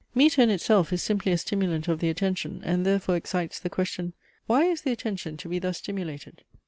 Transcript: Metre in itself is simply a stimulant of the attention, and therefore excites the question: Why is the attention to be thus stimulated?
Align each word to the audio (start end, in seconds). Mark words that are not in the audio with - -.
Metre 0.15 0.41
in 0.41 0.49
itself 0.49 0.91
is 0.91 1.03
simply 1.03 1.31
a 1.31 1.37
stimulant 1.37 1.87
of 1.87 1.99
the 1.99 2.09
attention, 2.09 2.59
and 2.63 2.87
therefore 2.87 3.15
excites 3.15 3.59
the 3.59 3.69
question: 3.69 4.13
Why 4.47 4.63
is 4.65 4.81
the 4.81 4.91
attention 4.91 5.37
to 5.37 5.47
be 5.47 5.59
thus 5.59 5.77
stimulated? 5.77 6.41